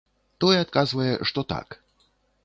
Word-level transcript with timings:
Той 0.43 0.55
адказвае, 0.61 1.11
што 1.31 1.43
так. 1.53 1.67